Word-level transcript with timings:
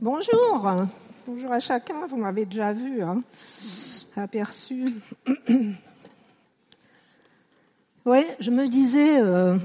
Bonjour, 0.00 0.64
bonjour 1.26 1.50
à 1.50 1.58
chacun, 1.58 2.06
vous 2.06 2.18
m'avez 2.18 2.46
déjà 2.46 2.72
vu, 2.72 3.02
hein, 3.02 3.20
aperçu. 4.16 4.94
Oui, 8.06 8.24
je 8.38 8.52
me 8.52 8.68
disais, 8.68 9.20
euh, 9.20 9.58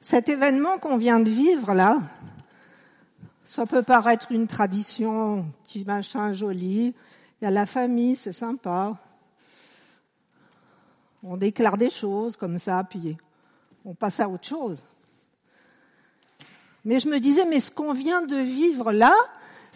cet 0.00 0.28
événement 0.28 0.78
qu'on 0.78 0.96
vient 0.96 1.20
de 1.20 1.30
vivre 1.30 1.72
là, 1.72 1.98
ça 3.44 3.64
peut 3.64 3.84
paraître 3.84 4.32
une 4.32 4.48
tradition, 4.48 5.46
petit 5.62 5.84
machin 5.84 6.32
joli, 6.32 6.92
il 7.40 7.44
y 7.44 7.46
a 7.46 7.52
la 7.52 7.66
famille, 7.66 8.16
c'est 8.16 8.32
sympa. 8.32 8.98
On 11.22 11.36
déclare 11.36 11.78
des 11.78 11.90
choses 11.90 12.36
comme 12.36 12.58
ça, 12.58 12.82
puis 12.82 13.16
on 13.84 13.94
passe 13.94 14.18
à 14.18 14.28
autre 14.28 14.46
chose. 14.48 14.84
Mais 16.84 16.98
je 16.98 17.08
me 17.08 17.18
disais, 17.18 17.46
mais 17.46 17.60
ce 17.60 17.70
qu'on 17.70 17.92
vient 17.92 18.22
de 18.22 18.36
vivre 18.36 18.92
là, 18.92 19.14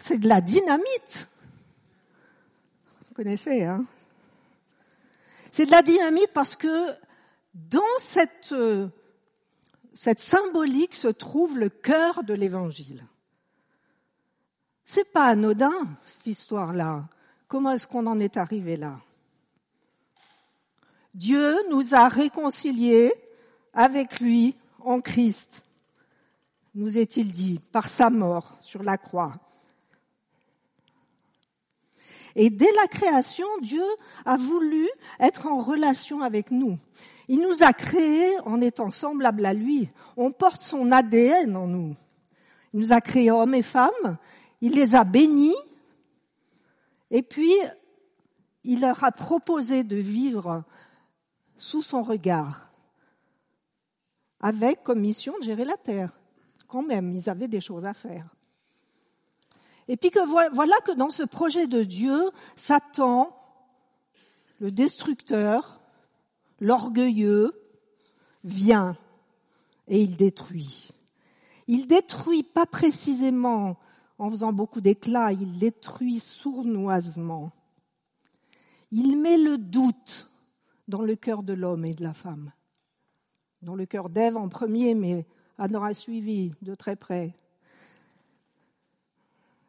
c'est 0.03 0.19
de 0.19 0.27
la 0.27 0.41
dynamite. 0.41 1.29
Vous 3.07 3.15
connaissez, 3.15 3.63
hein 3.63 3.83
C'est 5.51 5.65
de 5.65 5.71
la 5.71 5.81
dynamite 5.81 6.31
parce 6.33 6.55
que 6.55 6.93
dans 7.53 7.81
cette, 7.99 8.53
cette 9.93 10.19
symbolique 10.19 10.95
se 10.95 11.07
trouve 11.07 11.57
le 11.57 11.69
cœur 11.69 12.23
de 12.23 12.33
l'évangile. 12.33 13.05
C'est 14.85 15.11
pas 15.11 15.25
anodin, 15.25 15.87
cette 16.05 16.27
histoire-là. 16.27 17.05
Comment 17.47 17.71
est-ce 17.71 17.87
qu'on 17.87 18.07
en 18.07 18.19
est 18.19 18.37
arrivé 18.37 18.77
là? 18.77 18.99
Dieu 21.15 21.55
nous 21.69 21.95
a 21.95 22.07
réconciliés 22.07 23.13
avec 23.73 24.19
lui 24.19 24.55
en 24.79 25.01
Christ 25.01 25.63
nous 26.79 26.97
est-il 26.97 27.31
dit, 27.31 27.59
par 27.73 27.89
sa 27.89 28.09
mort 28.09 28.57
sur 28.61 28.83
la 28.83 28.97
croix. 28.97 29.33
Et 32.35 32.49
dès 32.49 32.71
la 32.71 32.87
création, 32.87 33.47
Dieu 33.61 33.83
a 34.25 34.37
voulu 34.37 34.87
être 35.19 35.47
en 35.47 35.61
relation 35.61 36.21
avec 36.21 36.51
nous. 36.51 36.77
Il 37.27 37.41
nous 37.41 37.63
a 37.63 37.73
créés 37.73 38.39
en 38.45 38.61
étant 38.61 38.91
semblables 38.91 39.45
à 39.45 39.53
lui. 39.53 39.89
On 40.15 40.31
porte 40.31 40.61
son 40.61 40.91
ADN 40.91 41.57
en 41.57 41.67
nous. 41.67 41.95
Il 42.73 42.79
nous 42.79 42.93
a 42.93 43.01
créés 43.01 43.29
hommes 43.29 43.55
et 43.55 43.61
femmes. 43.61 44.17
Il 44.61 44.73
les 44.73 44.95
a 44.95 45.03
bénis. 45.03 45.55
Et 47.11 47.23
puis, 47.23 47.53
il 48.63 48.81
leur 48.81 49.03
a 49.03 49.11
proposé 49.11 49.83
de 49.83 49.97
vivre 49.97 50.63
sous 51.57 51.81
son 51.81 52.03
regard, 52.03 52.71
avec 54.39 54.81
comme 54.83 55.01
mission 55.01 55.33
de 55.39 55.43
gérer 55.43 55.65
la 55.65 55.75
terre 55.75 56.18
quand 56.69 56.83
même, 56.83 57.15
ils 57.15 57.29
avaient 57.29 57.47
des 57.47 57.59
choses 57.59 57.85
à 57.85 57.93
faire. 57.93 58.33
Et 59.89 59.97
puis 59.97 60.11
que 60.11 60.19
voilà 60.53 60.75
que 60.85 60.91
dans 60.91 61.09
ce 61.09 61.23
projet 61.23 61.67
de 61.67 61.83
Dieu, 61.83 62.29
Satan, 62.55 63.35
le 64.59 64.71
destructeur, 64.71 65.81
l'orgueilleux, 66.59 67.59
vient 68.43 68.95
et 69.87 70.01
il 70.01 70.15
détruit. 70.15 70.91
Il 71.67 71.87
détruit 71.87 72.43
pas 72.43 72.65
précisément 72.65 73.77
en 74.19 74.29
faisant 74.29 74.53
beaucoup 74.53 74.81
d'éclats, 74.81 75.31
il 75.31 75.57
détruit 75.57 76.19
sournoisement. 76.19 77.51
Il 78.91 79.17
met 79.17 79.37
le 79.37 79.57
doute 79.57 80.29
dans 80.87 81.01
le 81.01 81.15
cœur 81.15 81.41
de 81.41 81.53
l'homme 81.53 81.85
et 81.85 81.93
de 81.93 82.03
la 82.03 82.13
femme. 82.13 82.51
Dans 83.61 83.75
le 83.75 83.85
cœur 83.85 84.09
d'Ève 84.09 84.37
en 84.37 84.49
premier, 84.49 84.93
mais 84.93 85.25
en 85.59 85.73
aura 85.73 85.93
suivi 85.93 86.51
de 86.61 86.73
très 86.75 86.95
près. 86.95 87.33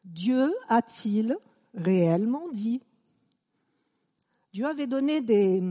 Dieu 0.04 0.52
a-t-il 0.68 1.36
réellement 1.74 2.48
dit? 2.52 2.80
Dieu 4.52 4.66
avait 4.66 4.86
donné 4.86 5.20
des, 5.20 5.62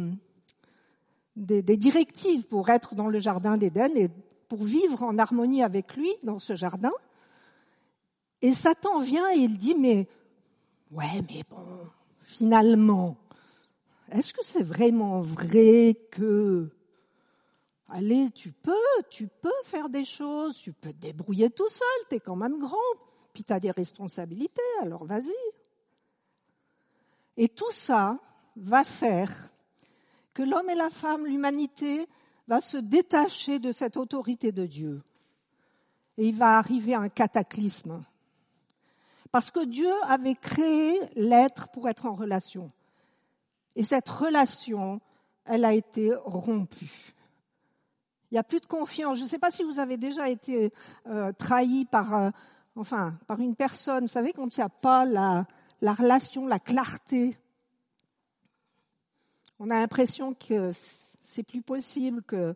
des, 1.36 1.78
directives 1.78 2.46
pour 2.46 2.70
être 2.70 2.96
dans 2.96 3.08
le 3.08 3.20
jardin 3.20 3.58
d'Éden 3.58 3.92
et 3.96 4.10
pour 4.48 4.64
vivre 4.64 5.04
en 5.04 5.18
harmonie 5.18 5.64
avec 5.64 5.96
lui 5.96 6.12
dans 6.24 6.40
ce 6.40 6.56
jardin. 6.56 6.92
Et 8.42 8.54
Satan 8.54 9.00
vient 9.00 9.30
et 9.32 9.40
il 9.40 9.58
dit, 9.58 9.76
mais 9.76 10.08
ouais, 10.92 11.22
mais 11.30 11.44
bon, 11.50 11.66
finalement, 12.22 13.18
est-ce 14.12 14.34
que 14.34 14.44
c'est 14.44 14.64
vraiment 14.64 15.22
vrai 15.22 15.98
que 16.12 16.70
Allez, 17.92 18.30
tu 18.32 18.52
peux, 18.52 18.74
tu 19.10 19.28
peux 19.28 19.50
faire 19.64 19.90
des 19.90 20.04
choses, 20.04 20.58
tu 20.58 20.74
peux 20.74 20.94
te 20.94 20.98
débrouiller 21.00 21.50
tout 21.50 21.70
seul, 21.70 21.88
tu 22.08 22.16
es 22.16 22.20
quand 22.20 22.36
même 22.36 22.60
grand, 22.60 22.78
puis 23.34 23.44
tu 23.44 23.52
as 23.52 23.60
des 23.60 23.72
responsabilités, 23.72 24.62
alors 24.82 25.06
vas-y. 25.06 25.34
Et 27.36 27.50
tout 27.50 27.72
ça 27.72 28.20
va 28.56 28.84
faire 28.84 29.50
que 30.34 30.44
l'homme 30.44 30.70
et 30.70 30.76
la 30.76 30.90
femme, 30.90 31.26
l'humanité, 31.26 32.08
va 32.48 32.62
se 32.62 32.78
détacher 32.78 33.60
de 33.60 33.72
cette 33.72 33.98
autorité 33.98 34.52
de 34.52 34.66
Dieu. 34.66 35.02
Et 36.18 36.28
il 36.28 36.36
va 36.36 36.58
arriver 36.58 36.96
un 36.96 37.10
cataclysme. 37.10 38.04
Parce 39.32 39.52
que 39.52 39.64
Dieu 39.66 39.92
avait 40.04 40.36
créé 40.36 41.00
l'être 41.16 41.70
pour 41.70 41.88
être 41.88 42.06
en 42.06 42.14
relation. 42.14 42.72
Et 43.76 43.84
cette 43.84 44.10
relation, 44.10 45.00
elle 45.46 45.64
a 45.64 45.74
été 45.74 46.14
rompue. 46.26 47.14
Il 48.32 48.36
n'y 48.36 48.40
a 48.40 48.44
plus 48.44 48.60
de 48.60 48.66
confiance. 48.66 49.18
Je 49.18 49.24
ne 49.24 49.28
sais 49.28 49.40
pas 49.40 49.50
si 49.50 49.64
vous 49.64 49.80
avez 49.80 49.98
déjà 49.98 50.30
été 50.30 50.72
euh, 51.08 51.32
trahi 51.34 51.86
par, 51.86 52.14
euh, 52.14 52.30
enfin, 52.76 53.18
par 53.28 53.40
une 53.40 53.56
personne. 53.56 54.04
Vous 54.04 54.08
savez, 54.08 54.34
quand 54.34 54.56
il 54.56 54.60
n'y 54.60 54.66
a 54.66 54.70
pas 54.70 55.06
la, 55.06 55.48
la 55.82 55.94
relation, 55.94 56.46
la 56.46 56.60
clarté, 56.60 57.38
on 59.58 59.70
a 59.70 59.76
l'impression 59.76 60.34
que 60.34 60.72
c'est 61.24 61.44
plus 61.44 61.62
possible 61.62 62.24
que. 62.24 62.56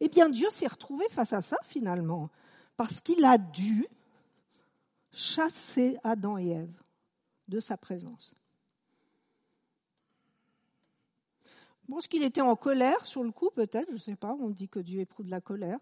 Eh 0.00 0.08
bien, 0.08 0.28
Dieu 0.28 0.50
s'est 0.50 0.66
retrouvé 0.66 1.06
face 1.10 1.32
à 1.32 1.40
ça 1.40 1.56
finalement, 1.62 2.28
parce 2.76 3.00
qu'il 3.00 3.24
a 3.24 3.38
dû 3.38 3.86
chasser 5.12 5.96
Adam 6.02 6.36
et 6.36 6.48
Ève 6.48 6.82
de 7.48 7.60
sa 7.60 7.76
présence. 7.76 8.32
Bon, 11.88 12.00
ce 12.00 12.08
qu'il 12.08 12.22
était 12.22 12.40
en 12.40 12.56
colère 12.56 13.06
sur 13.06 13.22
le 13.22 13.30
coup, 13.30 13.50
peut-être, 13.50 13.88
je 13.88 13.94
ne 13.94 13.98
sais 13.98 14.16
pas, 14.16 14.36
on 14.40 14.48
dit 14.48 14.68
que 14.68 14.80
Dieu 14.80 15.00
éprouve 15.00 15.26
de 15.26 15.30
la 15.30 15.40
colère. 15.40 15.78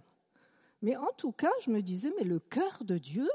Mais 0.83 0.97
en 0.97 1.11
tout 1.17 1.33
cas, 1.33 1.51
je 1.65 1.71
me 1.71 1.81
disais, 1.81 2.13
mais 2.19 2.25
le 2.25 2.41
cœur 2.41 2.83
de 2.83 2.99
Dieu, 2.99 3.29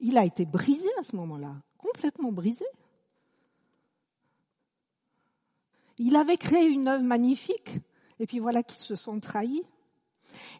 il 0.00 0.18
a 0.18 0.24
été 0.24 0.44
brisé 0.44 0.88
à 0.98 1.04
ce 1.04 1.14
moment-là, 1.16 1.54
complètement 1.78 2.32
brisé. 2.32 2.64
Il 5.98 6.16
avait 6.16 6.36
créé 6.36 6.66
une 6.66 6.88
œuvre 6.88 7.04
magnifique, 7.04 7.78
et 8.18 8.26
puis 8.26 8.40
voilà 8.40 8.64
qu'ils 8.64 8.82
se 8.82 8.96
sont 8.96 9.20
trahis. 9.20 9.62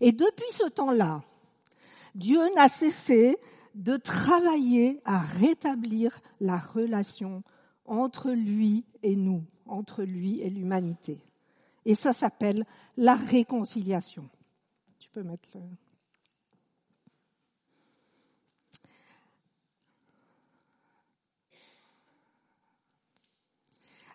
Et 0.01 0.13
depuis 0.13 0.51
ce 0.53 0.69
temps-là, 0.69 1.23
Dieu 2.15 2.41
n'a 2.55 2.69
cessé 2.69 3.37
de 3.75 3.97
travailler 3.97 5.01
à 5.05 5.19
rétablir 5.19 6.21
la 6.41 6.59
relation 6.59 7.43
entre 7.87 8.31
lui 8.31 8.87
et 9.03 9.17
nous, 9.17 9.45
entre 9.67 10.03
lui 10.03 10.41
et 10.41 10.51
l'humanité. 10.51 11.19
Et 11.85 11.95
ça 11.95 12.13
s'appelle 12.13 12.65
la 12.97 13.15
réconciliation. 13.15 14.29
Tu 14.99 15.09
peux 15.11 15.23
mettre 15.23 15.49
le... 15.55 15.61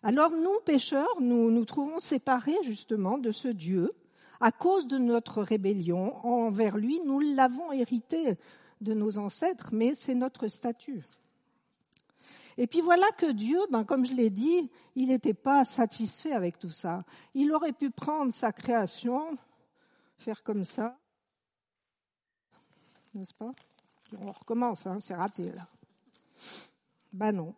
Alors 0.02 0.32
nous, 0.32 0.60
pécheurs, 0.66 1.20
nous 1.20 1.52
nous 1.52 1.66
trouvons 1.66 2.00
séparés 2.00 2.58
justement 2.64 3.18
de 3.18 3.32
ce 3.32 3.50
Dieu 3.50 3.92
à 4.40 4.52
cause 4.52 4.88
de 4.88 4.98
notre 4.98 5.42
rébellion 5.42 6.26
envers 6.26 6.78
lui. 6.78 7.02
Nous 7.06 7.20
l'avons 7.20 7.74
hérité 7.74 8.38
de 8.80 8.94
nos 8.94 9.18
ancêtres, 9.18 9.70
mais 9.74 9.96
c'est 9.96 10.16
notre 10.16 10.48
statut. 10.48 11.06
Et 12.60 12.68
puis 12.68 12.82
voilà 12.82 13.08
que 13.18 13.32
Dieu, 13.32 13.58
ben, 13.72 13.86
comme 13.86 14.06
je 14.06 14.12
l'ai 14.12 14.30
dit, 14.30 14.70
il 14.94 15.08
n'était 15.08 15.34
pas 15.34 15.64
satisfait 15.64 16.34
avec 16.34 16.60
tout 16.60 16.70
ça. 16.70 17.06
Il 17.34 17.54
aurait 17.54 17.72
pu 17.72 17.90
prendre 17.90 18.34
sa 18.34 18.52
création, 18.52 19.38
faire 20.18 20.44
comme 20.44 20.66
ça, 20.66 21.00
n'est-ce 23.14 23.34
pas? 23.34 23.54
On 24.20 24.34
recommence, 24.34 24.86
hein, 24.86 25.00
c'est 25.00 25.16
raté 25.16 25.54
là. 25.54 25.70
Ben 27.14 27.32
non. 27.32 27.56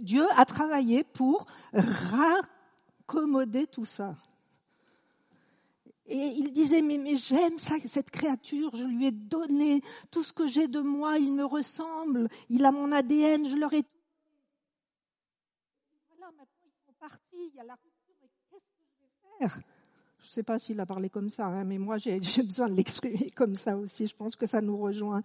Dieu 0.00 0.26
a 0.34 0.46
travaillé 0.46 1.04
pour 1.04 1.44
raccommoder 1.74 3.66
tout 3.66 3.84
ça. 3.84 4.16
Et 6.12 6.16
il 6.16 6.50
disait, 6.52 6.82
mais, 6.82 6.98
mais 6.98 7.14
j'aime 7.14 7.56
cette 7.58 8.10
créature, 8.10 8.74
je 8.74 8.84
lui 8.84 9.06
ai 9.06 9.12
donné 9.12 9.80
tout 10.10 10.24
ce 10.24 10.32
que 10.32 10.48
j'ai 10.48 10.66
de 10.66 10.80
moi, 10.80 11.18
il 11.18 11.32
me 11.32 11.44
ressemble, 11.44 12.28
il 12.48 12.64
a 12.64 12.72
mon 12.72 12.90
ADN, 12.90 13.46
je 13.46 13.54
leur 13.54 13.72
ai... 13.72 13.84
Voilà, 16.08 16.32
maintenant 16.36 16.66
ils 16.66 16.84
sont 16.84 16.92
partis, 16.98 17.20
il 17.32 17.54
y 17.54 17.60
a 17.60 17.62
la 17.62 17.74
rupture, 17.74 18.16
mais 18.20 18.28
qu'est-ce 18.50 18.72
que 18.72 18.82
je 18.82 19.02
vais 19.04 19.38
faire? 19.38 19.60
Je 20.18 20.26
ne 20.26 20.30
sais 20.30 20.42
pas 20.42 20.58
s'il 20.58 20.80
a 20.80 20.86
parlé 20.86 21.08
comme 21.10 21.30
ça, 21.30 21.46
hein, 21.46 21.62
mais 21.62 21.78
moi 21.78 21.96
j'ai 21.98 22.18
besoin 22.42 22.68
de 22.68 22.74
l'exprimer 22.74 23.30
comme 23.30 23.54
ça 23.54 23.76
aussi, 23.76 24.08
je 24.08 24.16
pense 24.16 24.34
que 24.34 24.46
ça 24.46 24.60
nous 24.60 24.78
rejoint. 24.78 25.22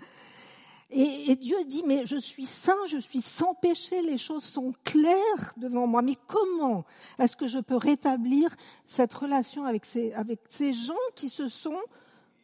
Et, 0.91 1.35
Dieu 1.35 1.57
dit, 1.65 1.83
mais 1.85 2.05
je 2.05 2.15
suis 2.15 2.45
saint, 2.45 2.85
je 2.87 2.97
suis 2.97 3.21
sans 3.21 3.55
péché, 3.55 4.01
les 4.01 4.17
choses 4.17 4.43
sont 4.43 4.73
claires 4.83 5.53
devant 5.57 5.87
moi. 5.87 6.01
Mais 6.01 6.17
comment 6.27 6.85
est-ce 7.17 7.35
que 7.35 7.47
je 7.47 7.59
peux 7.59 7.75
rétablir 7.75 8.55
cette 8.85 9.13
relation 9.13 9.65
avec 9.65 9.85
ces, 9.85 10.13
avec 10.13 10.39
ces 10.49 10.73
gens 10.73 10.93
qui 11.15 11.29
se 11.29 11.47
sont 11.47 11.81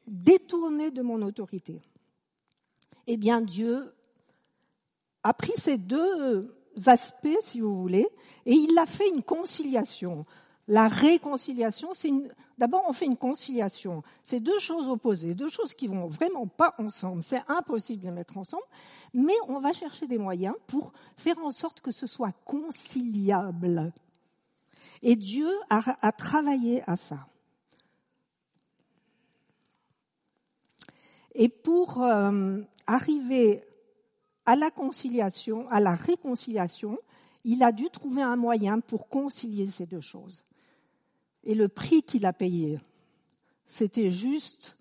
détournés 0.08 0.90
de 0.90 1.02
mon 1.04 1.22
autorité? 1.22 1.82
Eh 3.06 3.18
bien, 3.18 3.42
Dieu 3.42 3.94
a 5.24 5.34
pris 5.34 5.54
ces 5.58 5.78
deux 5.78 6.56
aspects, 6.88 7.38
si 7.42 7.62
vous 7.62 7.80
voulez, 7.80 8.08
et 8.46 8.54
il 8.54 8.78
a 8.78 8.88
fait 8.88 9.08
une 9.10 9.24
conciliation. 9.24 10.26
La 10.68 10.88
réconciliation, 10.88 11.94
c'est 11.94 12.10
une... 12.10 12.30
d'abord 12.58 12.84
on 12.88 12.94
fait 12.94 13.06
une 13.06 13.18
conciliation. 13.18 14.04
C'est 14.24 14.40
deux 14.40 14.60
choses 14.60 14.88
opposées, 14.88 15.34
deux 15.34 15.50
choses 15.50 15.74
qui 15.74 15.88
vont 15.88 16.08
vraiment 16.08 16.48
pas 16.48 16.76
ensemble. 16.78 17.24
C'est 17.24 17.42
impossible 17.48 18.02
de 18.02 18.08
les 18.08 18.14
mettre 18.14 18.38
ensemble, 18.38 18.64
mais 19.14 19.34
on 19.48 19.60
va 19.60 19.74
chercher 19.74 20.08
des 20.08 20.18
moyens 20.18 20.56
pour 20.68 20.94
faire 21.18 21.38
en 21.40 21.52
sorte 21.52 21.82
que 21.82 21.92
ce 21.92 22.08
soit 22.08 22.34
conciliable. 22.46 23.92
Et 25.02 25.16
Dieu 25.16 25.50
a, 25.70 26.12
travaillé 26.12 26.84
à 26.88 26.96
ça. 26.96 27.28
Et 31.34 31.50
pour 31.50 32.04
euh, 32.04 32.60
arriver 32.86 33.64
à 34.46 34.56
la 34.56 34.70
conciliation, 34.70 35.68
à 35.70 35.80
la 35.80 35.96
réconciliation, 35.96 37.00
il 37.44 37.64
a 37.64 37.72
dû 37.72 37.90
trouver 37.90 38.22
un 38.22 38.36
moyen 38.36 38.80
pour 38.80 39.08
concilier 39.08 39.68
ces 39.68 39.86
deux 39.86 40.02
choses. 40.02 40.44
Et 41.44 41.56
le 41.56 41.68
prix 41.68 42.04
qu'il 42.04 42.26
a 42.26 42.34
payé, 42.34 42.80
c'était 43.68 44.12
juste 44.12 44.78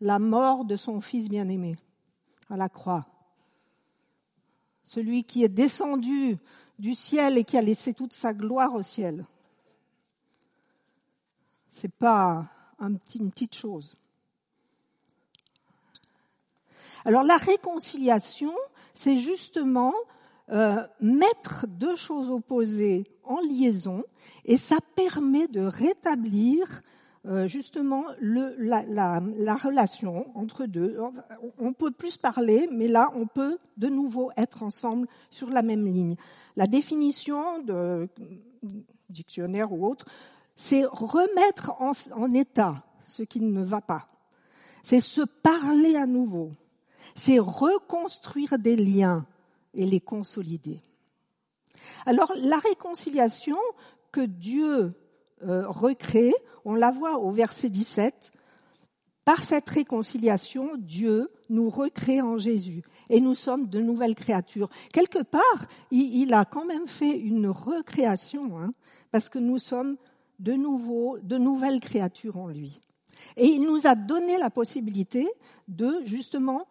la 0.00 0.18
mort 0.18 0.64
de 0.64 0.76
son 0.76 1.00
fils 1.00 1.28
bien-aimé 1.28 1.76
à 2.50 2.56
la 2.56 2.68
croix. 2.68 3.06
Celui 4.84 5.24
qui 5.24 5.44
est 5.44 5.48
descendu 5.48 6.38
du 6.78 6.94
ciel 6.94 7.38
et 7.38 7.44
qui 7.44 7.56
a 7.56 7.62
laissé 7.62 7.94
toute 7.94 8.12
sa 8.12 8.34
gloire 8.34 8.74
au 8.74 8.82
ciel. 8.82 9.24
C'est 11.70 11.92
pas 11.92 12.48
une 12.80 13.30
petite 13.30 13.54
chose. 13.54 13.96
Alors 17.04 17.22
la 17.22 17.36
réconciliation, 17.36 18.54
c'est 18.94 19.18
justement 19.18 19.94
euh, 20.50 20.82
mettre 21.00 21.66
deux 21.68 21.96
choses 21.96 22.30
opposées 22.30 23.04
en 23.24 23.40
liaison 23.40 24.02
et 24.44 24.56
ça 24.56 24.76
permet 24.96 25.46
de 25.48 25.60
rétablir 25.60 26.82
euh, 27.24 27.46
justement 27.46 28.04
le, 28.18 28.56
la, 28.58 28.82
la, 28.82 29.22
la, 29.36 29.54
relation 29.54 30.26
entre 30.36 30.66
deux. 30.66 30.98
On 31.58 31.72
peut 31.72 31.92
plus 31.92 32.16
parler, 32.16 32.68
mais 32.72 32.88
là, 32.88 33.12
on 33.14 33.28
peut 33.28 33.58
de 33.76 33.86
nouveau 33.86 34.32
être 34.36 34.64
ensemble 34.64 35.06
sur 35.30 35.48
la 35.48 35.62
même 35.62 35.86
ligne. 35.86 36.16
La 36.56 36.66
définition 36.66 37.60
de 37.60 38.08
dictionnaire 39.08 39.72
ou 39.72 39.86
autre, 39.86 40.06
c'est 40.56 40.84
remettre 40.84 41.70
en, 41.80 41.92
en 42.12 42.30
état 42.30 42.82
ce 43.04 43.22
qui 43.22 43.40
ne 43.40 43.62
va 43.62 43.80
pas. 43.80 44.08
C'est 44.82 45.00
se 45.00 45.22
parler 45.22 45.94
à 45.94 46.06
nouveau. 46.06 46.50
C'est 47.14 47.38
reconstruire 47.38 48.58
des 48.58 48.74
liens 48.74 49.24
et 49.74 49.86
les 49.86 50.00
consolider. 50.00 50.80
Alors 52.06 52.32
la 52.36 52.58
réconciliation 52.58 53.58
que 54.10 54.20
Dieu 54.20 54.94
euh, 55.44 55.66
recrée, 55.66 56.32
on 56.64 56.74
la 56.74 56.90
voit 56.90 57.18
au 57.18 57.30
verset 57.30 57.70
17, 57.70 58.32
par 59.24 59.42
cette 59.42 59.68
réconciliation, 59.68 60.72
Dieu 60.76 61.30
nous 61.48 61.70
recrée 61.70 62.20
en 62.20 62.38
Jésus 62.38 62.82
et 63.08 63.20
nous 63.20 63.34
sommes 63.34 63.68
de 63.68 63.80
nouvelles 63.80 64.16
créatures. 64.16 64.68
Quelque 64.92 65.22
part, 65.22 65.66
il, 65.90 66.34
a 66.34 66.44
quand 66.44 66.64
même 66.64 66.88
fait 66.88 67.16
une 67.16 67.46
recréation, 67.46 68.58
hein, 68.58 68.72
parce 69.12 69.28
que 69.28 69.38
nous 69.38 69.58
sommes 69.58 69.96
de 70.40 70.54
nouveau, 70.54 71.18
de 71.22 71.38
nouvelles 71.38 71.80
créatures 71.80 72.36
en 72.36 72.48
lui. 72.48 72.80
Et 73.36 73.46
il 73.46 73.62
nous 73.62 73.86
a 73.86 73.94
donné 73.94 74.38
la 74.38 74.50
possibilité 74.50 75.28
de 75.68 76.00
justement 76.04 76.66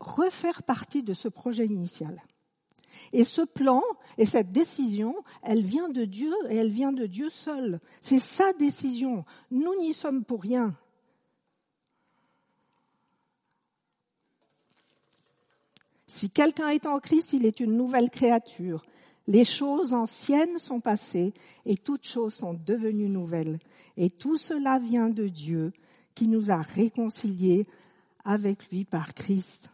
refaire 0.00 0.62
partie 0.62 1.02
de 1.02 1.14
ce 1.14 1.28
projet 1.28 1.66
initial. 1.66 2.20
Et 3.12 3.24
ce 3.24 3.42
plan 3.42 3.82
et 4.18 4.26
cette 4.26 4.52
décision, 4.52 5.14
elle 5.42 5.62
vient 5.62 5.88
de 5.88 6.04
Dieu 6.04 6.32
et 6.50 6.56
elle 6.56 6.70
vient 6.70 6.92
de 6.92 7.06
Dieu 7.06 7.30
seul. 7.30 7.80
C'est 8.00 8.18
sa 8.18 8.52
décision. 8.52 9.24
Nous 9.50 9.74
n'y 9.80 9.94
sommes 9.94 10.24
pour 10.24 10.42
rien. 10.42 10.74
Si 16.06 16.30
quelqu'un 16.30 16.70
est 16.70 16.86
en 16.86 16.98
Christ, 16.98 17.32
il 17.32 17.46
est 17.46 17.60
une 17.60 17.76
nouvelle 17.76 18.10
créature. 18.10 18.84
Les 19.28 19.44
choses 19.44 19.92
anciennes 19.94 20.58
sont 20.58 20.80
passées 20.80 21.34
et 21.64 21.76
toutes 21.76 22.06
choses 22.06 22.34
sont 22.34 22.54
devenues 22.54 23.10
nouvelles. 23.10 23.58
Et 23.96 24.10
tout 24.10 24.38
cela 24.38 24.78
vient 24.78 25.10
de 25.10 25.28
Dieu 25.28 25.72
qui 26.14 26.28
nous 26.28 26.50
a 26.50 26.56
réconciliés 26.56 27.66
avec 28.24 28.68
lui 28.70 28.84
par 28.84 29.14
Christ. 29.14 29.70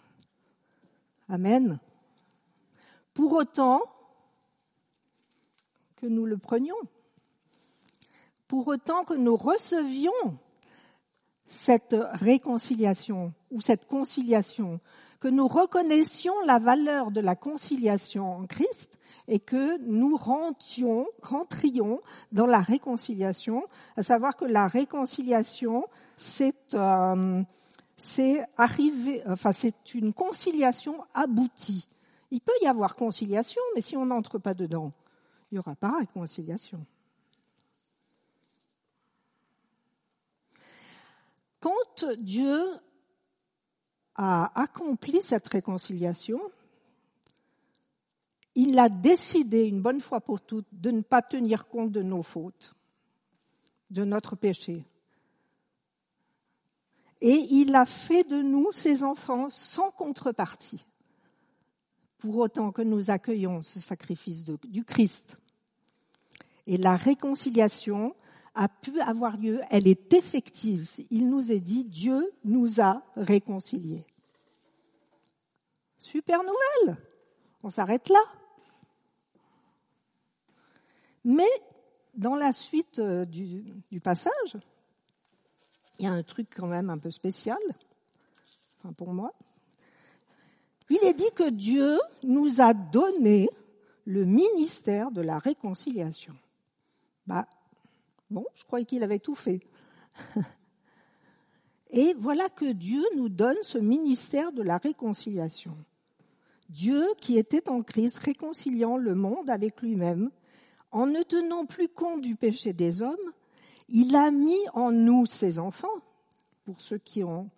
Amen. 1.28 1.78
Pour 3.14 3.32
autant 3.32 3.80
que 5.96 6.06
nous 6.06 6.26
le 6.26 6.36
prenions, 6.36 6.76
pour 8.48 8.68
autant 8.68 9.04
que 9.04 9.14
nous 9.14 9.36
recevions 9.36 10.38
cette 11.46 11.96
réconciliation 12.12 13.32
ou 13.50 13.60
cette 13.60 13.86
conciliation, 13.86 14.80
que 15.20 15.28
nous 15.28 15.48
reconnaissions 15.48 16.34
la 16.44 16.58
valeur 16.58 17.10
de 17.10 17.20
la 17.20 17.34
conciliation 17.34 18.40
en 18.40 18.46
Christ 18.46 18.98
et 19.26 19.38
que 19.38 19.78
nous 19.78 20.16
rentrions, 20.16 21.06
rentrions 21.22 22.02
dans 22.32 22.46
la 22.46 22.60
réconciliation, 22.60 23.64
à 23.96 24.02
savoir 24.02 24.36
que 24.36 24.44
la 24.44 24.68
réconciliation, 24.68 25.86
c'est 26.16 26.74
euh, 26.74 27.42
c'est 27.96 28.44
arriver, 28.56 29.22
enfin 29.26 29.52
c'est 29.52 29.94
une 29.94 30.12
conciliation 30.12 31.04
aboutie. 31.14 31.88
Il 32.30 32.40
peut 32.40 32.52
y 32.62 32.66
avoir 32.66 32.96
conciliation, 32.96 33.62
mais 33.74 33.80
si 33.80 33.96
on 33.96 34.06
n'entre 34.06 34.38
pas 34.38 34.54
dedans, 34.54 34.92
il 35.50 35.54
n'y 35.54 35.58
aura 35.58 35.76
pas 35.76 35.98
réconciliation. 35.98 36.84
Quand 41.60 42.04
Dieu 42.18 42.60
a 44.16 44.60
accompli 44.60 45.22
cette 45.22 45.48
réconciliation, 45.48 46.40
il 48.54 48.78
a 48.78 48.88
décidé 48.88 49.64
une 49.64 49.80
bonne 49.80 50.00
fois 50.00 50.20
pour 50.20 50.40
toutes 50.40 50.66
de 50.72 50.90
ne 50.90 51.00
pas 51.00 51.22
tenir 51.22 51.66
compte 51.66 51.90
de 51.90 52.02
nos 52.02 52.22
fautes, 52.22 52.74
de 53.90 54.04
notre 54.04 54.36
péché 54.36 54.84
et 57.26 57.46
il 57.52 57.74
a 57.74 57.86
fait 57.86 58.22
de 58.24 58.42
nous 58.42 58.70
ses 58.70 59.02
enfants 59.02 59.48
sans 59.48 59.90
contrepartie, 59.90 60.84
pour 62.18 62.36
autant 62.36 62.70
que 62.70 62.82
nous 62.82 63.10
accueillons 63.10 63.62
ce 63.62 63.80
sacrifice 63.80 64.44
du 64.44 64.84
Christ. 64.84 65.38
Et 66.66 66.76
la 66.76 66.96
réconciliation 66.96 68.14
a 68.54 68.68
pu 68.68 69.00
avoir 69.00 69.38
lieu, 69.38 69.62
elle 69.70 69.88
est 69.88 70.12
effective. 70.12 70.86
Il 71.08 71.30
nous 71.30 71.50
est 71.50 71.60
dit, 71.60 71.84
Dieu 71.84 72.30
nous 72.44 72.82
a 72.82 73.02
réconciliés. 73.16 74.04
Super 75.96 76.40
nouvelle. 76.42 76.98
On 77.62 77.70
s'arrête 77.70 78.10
là. 78.10 78.22
Mais 81.24 81.48
dans 82.12 82.36
la 82.36 82.52
suite 82.52 82.98
euh, 82.98 83.24
du, 83.24 83.64
du 83.90 84.00
passage, 84.00 84.58
il 85.98 86.04
y 86.04 86.08
a 86.08 86.12
un 86.12 86.22
truc 86.22 86.48
quand 86.54 86.66
même 86.66 86.90
un 86.90 86.98
peu 86.98 87.10
spécial, 87.10 87.58
enfin 88.78 88.92
pour 88.92 89.12
moi. 89.12 89.32
Il 90.90 91.02
est 91.02 91.14
dit 91.14 91.30
que 91.34 91.48
Dieu 91.50 91.98
nous 92.22 92.60
a 92.60 92.74
donné 92.74 93.48
le 94.04 94.24
ministère 94.24 95.10
de 95.10 95.22
la 95.22 95.38
réconciliation. 95.38 96.34
Bah, 97.26 97.48
bon, 98.30 98.44
je 98.54 98.64
croyais 98.64 98.84
qu'il 98.84 99.02
avait 99.02 99.18
tout 99.18 99.34
fait. 99.34 99.60
Et 101.90 102.14
voilà 102.14 102.48
que 102.48 102.72
Dieu 102.72 103.02
nous 103.16 103.28
donne 103.28 103.56
ce 103.62 103.78
ministère 103.78 104.52
de 104.52 104.62
la 104.62 104.78
réconciliation. 104.78 105.76
Dieu 106.68 107.06
qui 107.20 107.38
était 107.38 107.68
en 107.68 107.82
Christ 107.82 108.18
réconciliant 108.18 108.96
le 108.96 109.14
monde 109.14 109.48
avec 109.48 109.80
lui-même, 109.80 110.30
en 110.90 111.06
ne 111.06 111.22
tenant 111.22 111.66
plus 111.66 111.88
compte 111.88 112.20
du 112.20 112.36
péché 112.36 112.72
des 112.72 113.00
hommes, 113.00 113.32
il 113.88 114.16
a 114.16 114.30
mis 114.30 114.68
en 114.72 114.90
nous, 114.92 115.26
ses 115.26 115.58
enfants, 115.58 115.88
pour 116.64 116.80
ceux 116.80 116.98
qui 116.98 117.22
ont 117.22 117.50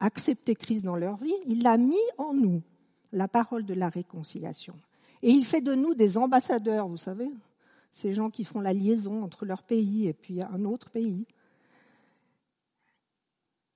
accepté 0.00 0.54
Christ 0.54 0.82
dans 0.82 0.96
leur 0.96 1.16
vie, 1.16 1.34
il 1.46 1.66
a 1.66 1.76
mis 1.76 1.96
en 2.18 2.34
nous 2.34 2.62
la 3.12 3.28
parole 3.28 3.64
de 3.64 3.74
la 3.74 3.88
réconciliation. 3.88 4.74
Et 5.22 5.30
il 5.30 5.44
fait 5.44 5.60
de 5.60 5.74
nous 5.74 5.94
des 5.94 6.16
ambassadeurs, 6.16 6.88
vous 6.88 6.96
savez, 6.96 7.30
ces 7.92 8.12
gens 8.12 8.30
qui 8.30 8.44
font 8.44 8.60
la 8.60 8.72
liaison 8.72 9.22
entre 9.22 9.44
leur 9.44 9.62
pays 9.62 10.06
et 10.06 10.12
puis 10.12 10.42
un 10.42 10.64
autre 10.64 10.90
pays. 10.90 11.26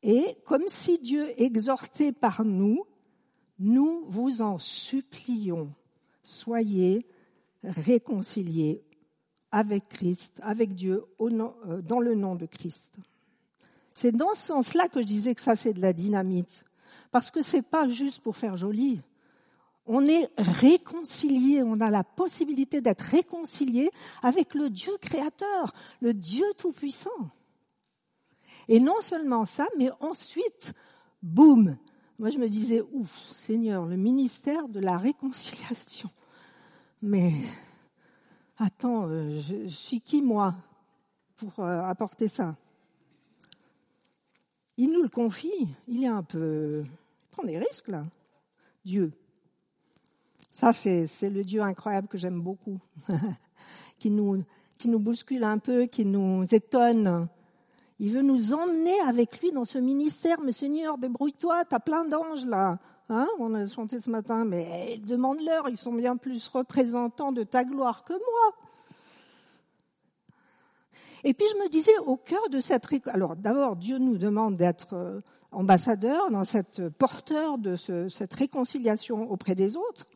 Et 0.02 0.36
comme 0.44 0.68
si 0.68 0.98
Dieu 0.98 1.32
exhortait 1.40 2.12
par 2.12 2.44
nous 2.44 2.84
Nous 3.58 4.04
vous 4.06 4.42
en 4.42 4.58
supplions, 4.58 5.72
soyez 6.22 7.06
réconciliés 7.62 8.83
avec 9.54 9.88
Christ, 9.88 10.40
avec 10.42 10.74
Dieu, 10.74 11.04
euh, 11.20 11.80
dans 11.80 12.00
le 12.00 12.16
nom 12.16 12.34
de 12.34 12.44
Christ. 12.44 12.90
C'est 13.94 14.10
dans 14.10 14.34
ce 14.34 14.46
sens-là 14.46 14.88
que 14.88 15.00
je 15.00 15.06
disais 15.06 15.32
que 15.32 15.40
ça 15.40 15.54
c'est 15.54 15.72
de 15.72 15.80
la 15.80 15.92
dynamite, 15.92 16.64
parce 17.12 17.30
que 17.30 17.40
c'est 17.40 17.62
pas 17.62 17.86
juste 17.86 18.20
pour 18.20 18.36
faire 18.36 18.56
joli. 18.56 19.00
On 19.86 20.06
est 20.06 20.28
réconcilié, 20.36 21.62
on 21.62 21.80
a 21.80 21.88
la 21.88 22.02
possibilité 22.02 22.80
d'être 22.80 23.02
réconcilié 23.02 23.92
avec 24.24 24.54
le 24.54 24.70
Dieu 24.70 24.92
créateur, 25.00 25.72
le 26.00 26.12
Dieu 26.12 26.46
tout-puissant. 26.58 27.30
Et 28.66 28.80
non 28.80 29.00
seulement 29.02 29.44
ça, 29.44 29.68
mais 29.78 29.90
ensuite, 30.00 30.72
boum, 31.22 31.76
moi 32.18 32.30
je 32.30 32.38
me 32.38 32.48
disais, 32.48 32.82
ouf, 32.92 33.16
Seigneur, 33.30 33.86
le 33.86 33.96
ministère 33.96 34.66
de 34.66 34.80
la 34.80 34.98
réconciliation. 34.98 36.10
Mais 37.02 37.34
attends, 38.58 39.08
euh, 39.08 39.38
je, 39.38 39.66
suis 39.66 40.00
qui 40.00 40.22
moi 40.22 40.54
pour 41.36 41.60
euh, 41.60 41.82
apporter 41.82 42.28
ça? 42.28 42.56
Il 44.76 44.90
nous 44.90 45.02
le 45.02 45.08
confie, 45.08 45.68
il 45.86 46.04
est 46.04 46.08
un 46.08 46.22
peu... 46.22 46.84
Il 46.84 47.30
prend 47.30 47.44
des 47.44 47.58
risques 47.58 47.88
là, 47.88 48.04
Dieu. 48.84 49.12
Ça, 50.50 50.72
c'est, 50.72 51.06
le 51.22 51.42
Dieu 51.42 51.62
incroyable 51.62 52.06
que 52.06 52.18
j'aime 52.18 52.40
beaucoup, 52.40 52.78
qui, 53.98 54.10
nous, 54.10 54.44
qui 54.78 54.88
nous 54.88 55.00
bouscule 55.00 55.42
un 55.42 55.58
peu, 55.58 55.86
qui 55.86 56.04
nous 56.04 56.44
étonne. 56.54 57.28
Il 57.98 58.12
veut 58.12 58.22
nous 58.22 58.54
emmener 58.54 58.98
avec 59.00 59.40
lui 59.40 59.50
dans 59.50 59.64
ce 59.64 59.78
ministère. 59.78 60.40
Mais 60.40 60.52
Seigneur, 60.52 60.96
débrouille-toi, 60.98 61.64
t'as 61.64 61.80
plein 61.80 62.04
d'anges 62.04 62.46
là. 62.46 62.78
Hein 63.10 63.28
On 63.38 63.54
a 63.54 63.66
chanté 63.66 64.00
ce 64.00 64.10
matin, 64.10 64.44
mais 64.44 64.98
demande-leur, 65.04 65.68
ils 65.68 65.76
sont 65.76 65.92
bien 65.92 66.16
plus 66.16 66.48
représentants 66.48 67.32
de 67.32 67.42
ta 67.42 67.64
gloire 67.64 68.04
que 68.04 68.14
moi. 68.14 68.54
Et 71.24 71.34
puis 71.34 71.46
je 71.52 71.56
me 71.56 71.68
disais, 71.68 71.96
au 72.06 72.16
cœur 72.16 72.48
de 72.50 72.60
cette... 72.60 72.86
Alors 73.08 73.36
d'abord, 73.36 73.76
Dieu 73.76 73.98
nous 73.98 74.18
demande 74.18 74.56
d'être 74.56 74.94
euh, 74.94 75.20
ambassadeurs, 75.52 76.30
dans 76.30 76.44
cette 76.44 76.88
porteur 76.90 77.58
de 77.58 77.76
cette 77.76 78.34
réconciliation 78.34 79.30
auprès 79.30 79.54
des 79.54 79.76
autres. 79.76 80.06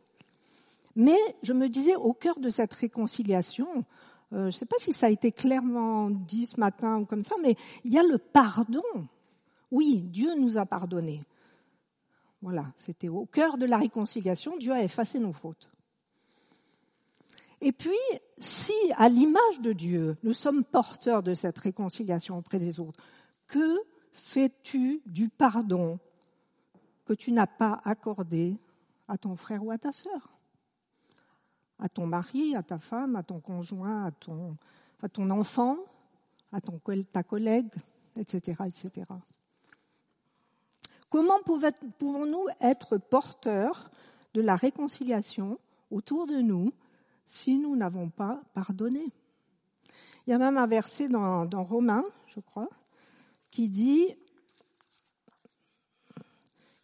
Mais 0.95 1.17
je 1.43 1.53
me 1.53 1.69
disais, 1.69 1.95
au 1.95 2.13
cœur 2.13 2.39
de 2.39 2.49
cette 2.49 2.73
réconciliation, 2.73 3.85
euh, 4.33 4.41
je 4.41 4.45
ne 4.45 4.51
sais 4.51 4.65
pas 4.65 4.77
si 4.79 4.93
ça 4.93 5.07
a 5.07 5.09
été 5.09 5.31
clairement 5.31 6.09
dit 6.09 6.45
ce 6.45 6.59
matin 6.59 6.97
ou 6.97 7.05
comme 7.05 7.23
ça, 7.23 7.35
mais 7.41 7.55
il 7.83 7.93
y 7.93 7.99
a 7.99 8.03
le 8.03 8.17
pardon. 8.17 8.83
Oui, 9.71 10.01
Dieu 10.01 10.35
nous 10.35 10.57
a 10.57 10.65
pardonné. 10.65 11.23
Voilà, 12.41 12.71
c'était 12.77 13.09
au 13.09 13.25
cœur 13.25 13.57
de 13.57 13.65
la 13.65 13.77
réconciliation, 13.77 14.57
Dieu 14.57 14.71
a 14.71 14.83
effacé 14.83 15.19
nos 15.19 15.33
fautes. 15.33 15.69
Et 17.61 17.73
puis, 17.73 17.97
si 18.37 18.73
à 18.95 19.09
l'image 19.09 19.59
de 19.61 19.73
Dieu, 19.73 20.17
nous 20.23 20.33
sommes 20.33 20.63
porteurs 20.63 21.23
de 21.23 21.33
cette 21.33 21.57
réconciliation 21.57 22.37
auprès 22.37 22.59
des 22.59 22.79
autres, 22.79 23.03
que 23.47 23.81
fais-tu 24.13 25.01
du 25.05 25.27
pardon 25.27 25.99
que 27.05 27.13
tu 27.13 27.31
n'as 27.31 27.47
pas 27.47 27.81
accordé 27.83 28.57
à 29.07 29.17
ton 29.17 29.35
frère 29.35 29.65
ou 29.65 29.71
à 29.71 29.77
ta 29.77 29.91
sœur 29.91 30.39
à 31.79 31.87
ton 31.87 32.05
mari, 32.05 32.55
à 32.55 32.63
ta 32.63 32.77
femme, 32.77 33.15
à 33.15 33.23
ton 33.23 33.39
conjoint, 33.39 34.05
à 34.05 34.11
ton, 34.11 35.29
enfant, 35.29 35.77
à 36.51 36.59
ton, 36.59 36.79
ta 37.11 37.23
collègue, 37.23 37.71
etc., 38.17 38.63
etc. 38.67 39.07
Comment 41.09 41.39
pouvons-nous 41.43 42.45
être 42.61 42.97
porteurs 42.97 43.89
de 44.33 44.41
la 44.41 44.55
réconciliation 44.55 45.59
autour 45.89 46.27
de 46.27 46.35
nous 46.35 46.71
si 47.27 47.57
nous 47.57 47.75
n'avons 47.75 48.09
pas 48.09 48.41
pardonné? 48.53 49.11
Il 50.27 50.31
y 50.31 50.33
a 50.33 50.37
même 50.37 50.57
un 50.57 50.67
verset 50.67 51.07
dans, 51.07 51.45
dans 51.45 51.63
Romains, 51.63 52.05
je 52.27 52.39
crois, 52.39 52.69
qui 53.49 53.69
dit, 53.69 54.15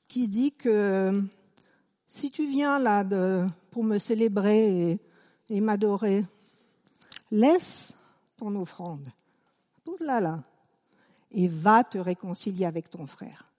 qui 0.07 0.27
dit 0.27 0.51
que 0.53 1.23
si 2.07 2.31
tu 2.31 2.47
viens 2.47 2.79
là 2.79 3.03
pour 3.71 3.83
me 3.83 3.99
célébrer 3.99 4.99
et, 5.49 5.61
m'adorer, 5.61 6.25
laisse 7.29 7.93
ton 8.37 8.55
offrande, 8.55 9.07
pose-la 9.83 10.21
là, 10.21 10.43
et 11.31 11.47
va 11.47 11.83
te 11.83 11.97
réconcilier 11.97 12.65
avec 12.65 12.89
ton 12.89 13.05
frère. 13.05 13.51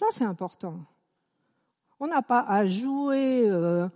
Ça, 0.00 0.06
c'est 0.12 0.24
important. 0.24 0.78
On 1.98 2.06
n'a 2.06 2.22
pas 2.22 2.40
à 2.40 2.64
jouer 2.64 3.42
euh, 3.44 3.86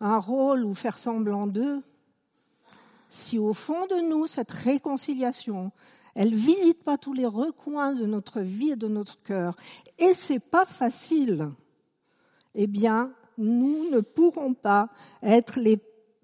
un 0.00 0.16
rôle 0.16 0.64
ou 0.64 0.72
faire 0.72 0.96
semblant 0.96 1.46
d'eux. 1.46 1.82
Si 3.10 3.38
au 3.38 3.52
fond 3.52 3.86
de 3.86 4.08
nous, 4.08 4.26
cette 4.26 4.50
réconciliation, 4.50 5.70
elle 6.14 6.34
visite 6.34 6.82
pas 6.82 6.96
tous 6.96 7.12
les 7.12 7.26
recoins 7.26 7.92
de 7.92 8.06
notre 8.06 8.40
vie 8.40 8.70
et 8.70 8.76
de 8.76 8.88
notre 8.88 9.20
cœur, 9.20 9.54
et 9.98 10.14
c'est 10.14 10.38
pas 10.38 10.64
facile 10.64 11.50
eh 12.54 12.66
bien, 12.66 13.12
nous 13.36 13.90
ne 13.90 14.00
pourrons 14.00 14.54
pas 14.54 14.88
être 15.22 15.60
les 15.60 15.78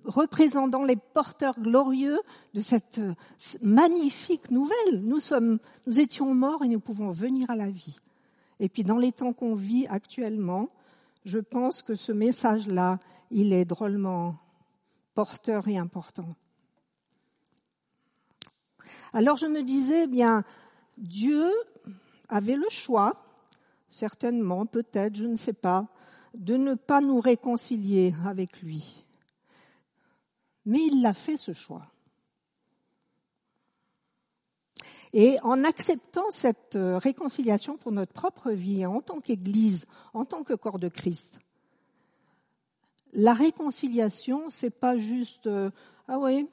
représentants, 0.07 0.83
les 0.83 0.97
porteurs 0.97 1.61
glorieux 1.61 2.21
de 2.55 2.63
cette 2.63 3.03
magnifique 3.61 4.51
nouvelle. 4.51 5.03
Nous 5.03 5.21
sommes, 5.21 5.59
nous 5.87 6.01
étions 6.01 6.35
morts 6.35 6.65
et 6.65 6.69
nous 6.69 6.81
pouvons 6.81 7.11
venir 7.11 7.51
à 7.51 7.55
la 7.55 7.69
vie. 7.69 7.99
Et 8.61 8.69
puis, 8.69 8.85
dans 8.85 8.99
les 8.99 9.13
temps 9.13 9.33
qu'on 9.33 9.55
vit 9.55 9.87
actuellement, 9.89 10.71
je 11.25 11.39
pense 11.39 11.83
que 11.83 11.95
ce 11.95 12.13
message-là, 12.13 12.99
il 13.31 13.53
est 13.53 13.65
drôlement 13.65 14.37
porteur 15.15 15.67
et 15.69 15.77
important. 15.77 16.37
Alors 19.13 19.37
je 19.37 19.47
me 19.47 19.63
disais, 19.63 20.05
eh 20.05 20.07
bien, 20.07 20.45
Dieu 20.99 21.51
avait 22.29 22.57
le 22.57 22.69
choix, 22.69 23.25
certainement, 23.91 24.67
peut-être, 24.67 25.15
je 25.17 25.27
ne 25.27 25.37
sais 25.37 25.53
pas, 25.53 25.89
de 26.35 26.57
ne 26.57 26.75
pas 26.75 27.01
nous 27.01 27.21
réconcilier 27.21 28.15
avec 28.27 28.61
lui. 28.63 29.05
Mais 30.67 30.81
il 30.81 31.03
l'a 31.03 31.15
fait 31.15 31.37
ce 31.37 31.53
choix. 31.53 31.87
Et 35.13 35.39
en 35.43 35.65
acceptant 35.65 36.29
cette 36.31 36.77
euh, 36.77 36.99
réconciliation 36.99 37.77
pour 37.77 37.93
notre 37.93 38.13
propre 38.13 38.51
vie, 38.51 38.85
en 38.87 39.01
tant 39.01 39.21
qu'Église, 39.21 39.87
en 40.15 40.25
tant 40.25 40.43
que 40.43 40.55
corps 40.55 40.79
de 40.79 40.89
Christ, 40.89 41.39
la 43.13 43.33
réconciliation, 43.33 44.51
c'est 44.51 44.71
pas 44.71 44.97
juste 44.97 45.47
euh, 45.47 45.71
ah 46.09 46.19
oui, 46.19 46.49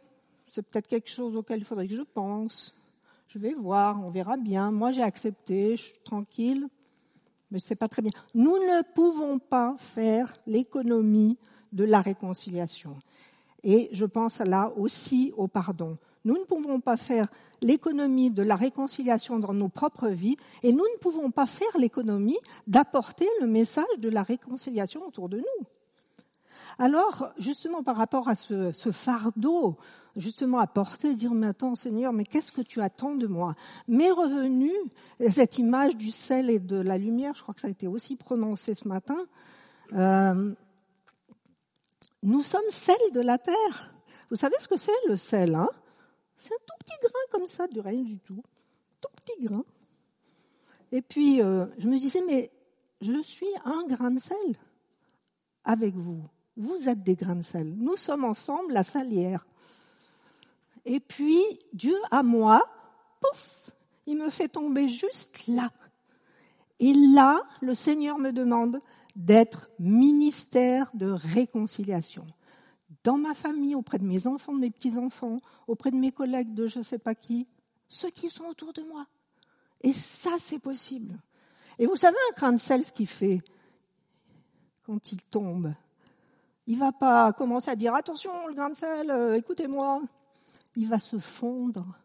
c'est 0.47 0.61
peut-être 0.61 0.87
quelque 0.87 1.09
chose 1.09 1.35
auquel 1.35 1.59
il 1.59 1.65
faudrait 1.65 1.87
que 1.87 1.95
je 1.95 2.03
pense. 2.03 2.79
Je 3.27 3.39
vais 3.39 3.53
voir, 3.53 4.03
on 4.05 4.09
verra 4.09 4.37
bien. 4.37 4.71
Moi, 4.71 4.91
j'ai 4.91 5.01
accepté, 5.01 5.75
je 5.75 5.83
suis 5.85 5.99
tranquille 6.03 6.69
mais 7.53 7.59
c'est 7.59 7.75
pas 7.75 7.87
très 7.87 8.01
bien. 8.01 8.11
Nous 8.33 8.57
ne 8.57 8.81
pouvons 8.95 9.37
pas 9.37 9.75
faire 9.77 10.33
l'économie 10.47 11.37
de 11.71 11.83
la 11.83 12.01
réconciliation. 12.01 12.97
Et 13.63 13.89
je 13.93 14.05
pense 14.05 14.39
là 14.39 14.71
aussi 14.75 15.31
au 15.37 15.47
pardon. 15.47 15.97
Nous 16.25 16.37
ne 16.37 16.43
pouvons 16.45 16.79
pas 16.79 16.97
faire 16.97 17.27
l'économie 17.61 18.31
de 18.31 18.43
la 18.43 18.55
réconciliation 18.55 19.39
dans 19.39 19.53
nos 19.53 19.69
propres 19.69 20.09
vies 20.09 20.37
et 20.61 20.71
nous 20.71 20.85
ne 20.93 20.99
pouvons 20.99 21.31
pas 21.31 21.45
faire 21.45 21.77
l'économie 21.77 22.37
d'apporter 22.67 23.27
le 23.41 23.47
message 23.47 23.85
de 23.99 24.09
la 24.09 24.23
réconciliation 24.23 25.05
autour 25.05 25.29
de 25.29 25.37
nous. 25.37 25.65
Alors, 26.79 27.31
justement, 27.37 27.83
par 27.83 27.97
rapport 27.97 28.29
à 28.29 28.35
ce, 28.35 28.71
ce 28.71 28.91
fardeau, 28.91 29.77
justement, 30.15 30.59
à 30.59 30.67
porter, 30.67 31.13
dire, 31.13 31.33
mais 31.33 31.47
attends, 31.47 31.75
Seigneur, 31.75 32.13
mais 32.13 32.23
qu'est-ce 32.23 32.51
que 32.51 32.61
tu 32.61 32.81
attends 32.81 33.15
de 33.15 33.27
moi? 33.27 33.55
M'est 33.87 34.11
revenu 34.11 34.71
cette 35.31 35.57
image 35.57 35.95
du 35.95 36.09
sel 36.09 36.49
et 36.49 36.59
de 36.59 36.77
la 36.77 36.97
lumière, 36.97 37.33
je 37.35 37.43
crois 37.43 37.53
que 37.53 37.61
ça 37.61 37.67
a 37.67 37.71
été 37.71 37.87
aussi 37.87 38.15
prononcé 38.15 38.73
ce 38.73 38.87
matin. 38.87 39.17
Euh, 39.93 40.53
nous 42.23 42.41
sommes 42.41 42.61
sel 42.69 42.95
de 43.13 43.21
la 43.21 43.37
terre. 43.37 43.93
Vous 44.29 44.37
savez 44.37 44.55
ce 44.59 44.67
que 44.67 44.77
c'est 44.77 44.91
le 45.07 45.15
sel, 45.15 45.55
hein? 45.55 45.69
C'est 46.43 46.53
un 46.53 46.57
tout 46.67 46.75
petit 46.79 46.99
grain 47.01 47.19
comme 47.31 47.47
ça, 47.47 47.67
de 47.67 47.79
rien 47.79 48.01
du 48.01 48.19
tout. 48.19 48.43
Tout 48.99 49.07
petit 49.15 49.45
grain. 49.45 49.63
Et 50.91 51.01
puis, 51.01 51.41
euh, 51.41 51.67
je 51.77 51.87
me 51.87 51.97
disais, 51.97 52.21
mais 52.27 52.51
je 52.99 53.21
suis 53.21 53.47
un 53.63 53.85
grain 53.87 54.11
de 54.11 54.19
sel 54.19 54.57
avec 55.63 55.95
vous. 55.95 56.21
Vous 56.57 56.89
êtes 56.89 57.01
des 57.01 57.15
grains 57.15 57.37
de 57.37 57.43
sel. 57.43 57.73
Nous 57.77 57.95
sommes 57.95 58.25
ensemble 58.25 58.73
la 58.73 58.83
salière. 58.83 59.47
Et 60.83 60.99
puis, 60.99 61.41
Dieu 61.71 61.95
à 62.11 62.23
moi, 62.23 62.61
pouf, 63.21 63.71
il 64.05 64.17
me 64.17 64.29
fait 64.29 64.49
tomber 64.49 64.89
juste 64.89 65.47
là. 65.47 65.71
Et 66.81 66.93
là, 66.93 67.47
le 67.61 67.73
Seigneur 67.73 68.17
me 68.17 68.33
demande 68.33 68.81
d'être 69.15 69.69
ministère 69.79 70.91
de 70.93 71.09
réconciliation. 71.09 72.25
Dans 73.03 73.17
ma 73.17 73.33
famille, 73.33 73.75
auprès 73.75 73.99
de 73.99 74.05
mes 74.05 74.27
enfants, 74.27 74.53
de 74.53 74.59
mes 74.59 74.71
petits-enfants, 74.71 75.39
auprès 75.67 75.91
de 75.91 75.97
mes 75.97 76.11
collègues, 76.11 76.53
de 76.53 76.67
je 76.67 76.79
ne 76.79 76.83
sais 76.83 76.99
pas 76.99 77.15
qui, 77.15 77.47
ceux 77.87 78.09
qui 78.09 78.29
sont 78.29 78.45
autour 78.45 78.73
de 78.73 78.81
moi. 78.83 79.05
Et 79.81 79.93
ça, 79.93 80.31
c'est 80.39 80.59
possible. 80.59 81.19
Et 81.79 81.85
vous 81.85 81.95
savez 81.95 82.17
un 82.31 82.35
grain 82.35 82.53
de 82.53 82.59
sel 82.59 82.83
ce 82.83 82.93
qu'il 82.93 83.07
fait 83.07 83.41
quand 84.85 85.11
il 85.11 85.21
tombe 85.23 85.73
Il 86.67 86.77
va 86.77 86.91
pas 86.91 87.33
commencer 87.33 87.71
à 87.71 87.75
dire 87.75 87.93
attention 87.95 88.47
le 88.47 88.53
grain 88.53 88.69
de 88.69 88.75
sel, 88.75 89.11
euh, 89.11 89.37
écoutez-moi. 89.37 90.01
Il 90.75 90.87
va 90.87 90.97
se 90.97 91.19
fondre 91.19 91.97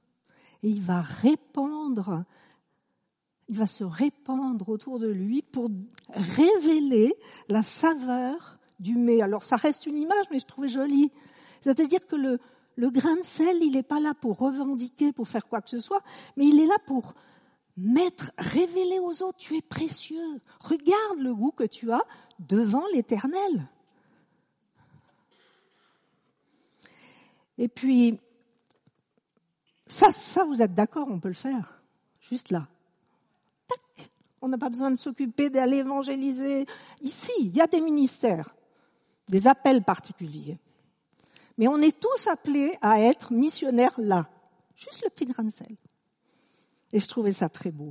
et 0.62 0.70
il 0.70 0.82
va 0.82 1.00
répandre 1.00 2.24
il 3.48 3.56
va 3.56 3.66
se 3.66 3.84
répandre 3.84 4.68
autour 4.68 4.98
de 4.98 5.08
lui 5.08 5.42
pour 5.42 5.70
révéler 6.10 7.14
la 7.48 7.62
saveur 7.62 8.57
du 8.78 8.96
mets. 8.96 9.22
Alors 9.22 9.44
ça 9.44 9.56
reste 9.56 9.86
une 9.86 9.98
image, 9.98 10.26
mais 10.30 10.38
je 10.38 10.46
trouvais 10.46 10.68
jolie. 10.68 11.10
C'est-à-dire 11.62 12.06
que 12.06 12.16
le, 12.16 12.40
grain 12.90 13.16
de 13.16 13.22
sel, 13.22 13.58
il 13.62 13.72
n'est 13.72 13.82
pas 13.82 14.00
là 14.00 14.14
pour 14.14 14.38
revendiquer, 14.38 15.12
pour 15.12 15.28
faire 15.28 15.46
quoi 15.46 15.60
que 15.60 15.70
ce 15.70 15.80
soit, 15.80 16.02
mais 16.36 16.46
il 16.46 16.60
est 16.60 16.66
là 16.66 16.76
pour 16.86 17.14
mettre, 17.76 18.32
révéler 18.38 18.98
aux 18.98 19.22
autres, 19.22 19.38
tu 19.38 19.56
es 19.56 19.62
précieux. 19.62 20.40
Regarde 20.60 21.20
le 21.20 21.34
goût 21.34 21.52
que 21.52 21.64
tu 21.64 21.92
as 21.92 22.02
devant 22.38 22.84
l'éternel. 22.92 23.68
Et 27.56 27.68
puis, 27.68 28.18
ça, 29.86 30.10
ça, 30.12 30.44
vous 30.44 30.62
êtes 30.62 30.74
d'accord, 30.74 31.08
on 31.10 31.18
peut 31.18 31.28
le 31.28 31.34
faire. 31.34 31.82
Juste 32.20 32.50
là. 32.50 32.68
Tac. 33.66 34.10
On 34.40 34.48
n'a 34.48 34.58
pas 34.58 34.68
besoin 34.68 34.90
de 34.90 34.96
s'occuper 34.96 35.50
d'aller 35.50 35.78
évangéliser. 35.78 36.66
Ici, 37.00 37.32
il 37.40 37.56
y 37.56 37.60
a 37.60 37.66
des 37.66 37.80
ministères, 37.80 38.54
des 39.28 39.46
appels 39.46 39.82
particuliers. 39.82 40.58
Mais 41.56 41.68
on 41.68 41.78
est 41.78 41.98
tous 41.98 42.26
appelés 42.28 42.76
à 42.80 43.00
être 43.00 43.32
missionnaires 43.32 43.94
là. 43.98 44.28
Juste 44.74 45.02
le 45.04 45.10
petit 45.10 45.26
grain 45.26 45.44
de 45.44 45.50
sel. 45.50 45.76
Et 46.92 47.00
je 47.00 47.08
trouvais 47.08 47.32
ça 47.32 47.48
très 47.48 47.70
beau. 47.70 47.90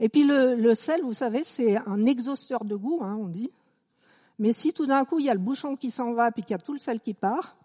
Et 0.00 0.08
puis 0.08 0.24
le, 0.24 0.74
sel, 0.74 1.02
vous 1.02 1.12
savez, 1.12 1.44
c'est 1.44 1.76
un 1.76 2.04
exhausteur 2.04 2.64
de 2.64 2.74
goût, 2.74 3.00
hein, 3.02 3.16
on 3.20 3.28
dit. 3.28 3.50
Mais 4.38 4.52
si 4.52 4.72
tout 4.72 4.86
d'un 4.86 5.04
coup 5.04 5.20
il 5.20 5.26
y 5.26 5.30
a 5.30 5.34
le 5.34 5.38
bouchon 5.38 5.76
qui 5.76 5.90
s'en 5.90 6.14
va 6.14 6.32
puis 6.32 6.42
qu'il 6.42 6.52
y 6.52 6.54
a 6.54 6.58
tout 6.58 6.72
le 6.72 6.78
sel 6.78 6.98
qui 7.00 7.14
part, 7.14 7.56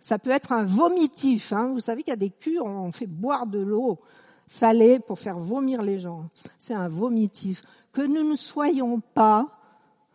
ça 0.00 0.18
peut 0.18 0.30
être 0.30 0.52
un 0.52 0.64
vomitif. 0.64 1.52
Hein. 1.52 1.68
Vous 1.74 1.80
savez 1.80 2.02
qu'il 2.02 2.10
y 2.10 2.14
a 2.14 2.16
des 2.16 2.30
cures, 2.30 2.64
on 2.64 2.90
fait 2.90 3.06
boire 3.06 3.46
de 3.46 3.58
l'eau 3.58 4.00
salée 4.48 4.98
pour 4.98 5.18
faire 5.18 5.38
vomir 5.38 5.82
les 5.82 5.98
gens. 5.98 6.24
C'est 6.58 6.74
un 6.74 6.88
vomitif. 6.88 7.62
Que 7.92 8.02
nous 8.02 8.28
ne 8.28 8.36
soyons 8.36 9.00
pas 9.00 9.46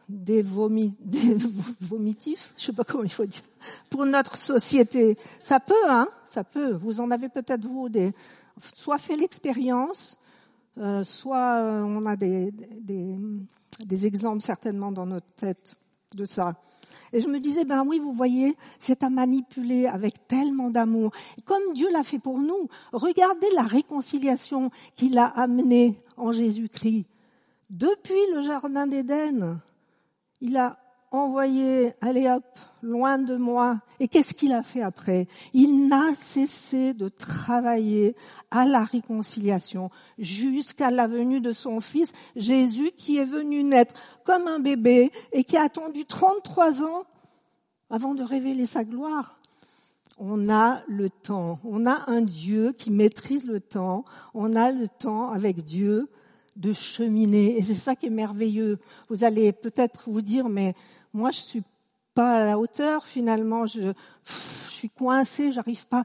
des, 0.10 0.42
vomi 0.42 0.96
des 1.00 1.36
vomitifs, 1.82 2.54
je 2.58 2.66
sais 2.66 2.74
pas 2.74 2.84
comment 2.84 3.04
il 3.04 3.12
faut 3.12 3.26
dire, 3.26 3.44
pour 3.90 4.06
notre 4.06 4.36
société. 4.36 5.18
Ça 5.42 5.60
peut, 5.60 5.90
hein, 5.90 6.08
ça 6.26 6.44
peut. 6.44 6.74
Vous 6.74 7.02
en 7.02 7.12
avez 7.12 7.30
peut-être 7.30 7.66
vous 7.66 7.90
des, 7.90 8.14
soit 8.74 8.98
fait 8.98 9.16
l'expérience, 9.16 10.18
euh, 10.78 11.04
soit 11.04 11.58
euh, 11.58 11.82
on 11.84 12.06
a 12.06 12.16
des, 12.16 12.52
des, 12.52 13.18
des 13.86 14.08
exemples 14.08 14.42
certainement 14.42 14.92
dans 14.92 15.06
notre 15.06 15.32
tête 15.36 15.76
de 16.16 16.26
ça. 16.26 16.56
Et 17.12 17.20
je 17.20 17.28
me 17.28 17.40
disais, 17.40 17.66
ben 17.66 17.84
oui, 17.86 18.00
vous 18.00 18.14
voyez, 18.14 18.56
c'est 18.80 19.04
à 19.04 19.10
manipuler 19.10 19.86
avec 19.86 20.28
tellement 20.28 20.70
d'amour. 20.70 21.12
Comme 21.46 21.74
Dieu 21.74 21.92
l'a 21.92 22.04
fait 22.04 22.20
pour 22.20 22.40
nous, 22.40 22.70
regardez 22.92 23.48
la 23.56 23.64
réconciliation 23.64 24.72
qu'il 24.96 25.18
a 25.18 25.26
amenée 25.26 26.00
en 26.18 26.32
Jésus-Christ. 26.32 27.06
Depuis 27.70 28.22
le 28.34 28.42
Jardin 28.42 28.88
d'Éden, 28.88 29.60
il 30.42 30.58
a 30.58 30.78
envoyé, 31.14 31.94
allez 32.02 32.28
hop, 32.28 32.44
loin 32.82 33.20
de 33.20 33.38
moi. 33.38 33.80
Et 34.00 34.08
qu'est-ce 34.08 34.34
qu'il 34.34 34.52
a 34.52 34.64
fait 34.64 34.82
après? 34.82 35.28
Il 35.54 35.88
n'a 35.88 36.14
cessé 36.16 36.94
de 36.94 37.08
travailler 37.08 38.16
à 38.52 38.66
la 38.66 38.84
réconciliation 38.84 39.92
jusqu'à 40.18 40.92
la 40.92 41.08
venue 41.08 41.40
de 41.40 41.54
son 41.54 41.80
fils 41.80 42.12
Jésus 42.36 42.92
qui 42.98 43.18
est 43.18 43.26
venu 43.26 43.64
naître 43.64 43.94
comme 44.26 44.48
un 44.48 44.60
bébé 44.60 45.12
et 45.32 45.44
qui 45.44 45.56
a 45.56 45.64
attendu 45.64 46.06
33 46.06 46.82
ans 46.82 47.04
avant 47.90 48.16
de 48.16 48.24
révéler 48.24 48.66
sa 48.66 48.84
gloire. 48.84 49.36
On 50.18 50.50
a 50.50 50.82
le 50.88 51.10
temps, 51.10 51.60
on 51.64 51.86
a 51.86 52.04
un 52.08 52.22
Dieu 52.22 52.72
qui 52.72 52.92
maîtrise 52.92 53.46
le 53.46 53.60
temps, 53.60 54.04
on 54.34 54.54
a 54.54 54.72
le 54.72 54.88
temps 54.88 55.32
avec 55.32 55.64
Dieu 55.64 56.10
de 56.56 56.74
cheminer. 56.74 57.58
Et 57.58 57.62
c'est 57.62 57.74
ça 57.74 57.96
qui 57.96 58.08
est 58.08 58.12
merveilleux. 58.12 58.80
Vous 59.10 59.24
allez 59.24 59.52
peut-être 59.52 60.10
vous 60.10 60.22
dire, 60.22 60.50
mais 60.50 60.76
moi, 61.14 61.32
je 61.32 61.40
suis 61.40 61.64
pas 62.14 62.42
à 62.42 62.46
la 62.46 62.60
hauteur, 62.60 63.06
finalement, 63.06 63.66
je, 63.66 63.94
je 64.26 64.70
suis 64.70 64.90
coincé, 64.90 65.52
j'arrive 65.52 65.88
pas. 65.88 66.04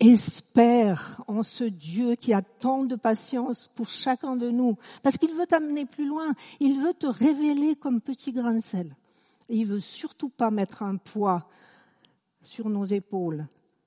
Espère 0.00 1.22
en 1.28 1.42
ce 1.42 1.64
Dieu 1.64 2.16
qui 2.16 2.34
a 2.34 2.42
tant 2.42 2.84
de 2.84 2.96
patience 2.96 3.70
pour 3.74 3.88
chacun 3.88 4.36
de 4.36 4.50
nous, 4.50 4.76
parce 5.02 5.16
qu'il 5.18 5.32
veut 5.32 5.46
t'amener 5.46 5.86
plus 5.86 6.06
loin, 6.06 6.32
il 6.58 6.80
veut 6.80 6.94
te 6.94 7.06
révéler 7.06 7.76
comme 7.76 8.00
petit 8.00 8.32
grain 8.32 8.54
de 8.54 8.60
sel. 8.60 8.96
Et 9.48 9.56
il 9.56 9.66
veut 9.66 9.80
surtout 9.80 10.30
pas 10.30 10.50
mettre 10.50 10.82
un 10.82 10.96
poids 10.96 11.46
sur 12.42 12.68
nos 12.68 12.84
épaules. 12.84 13.46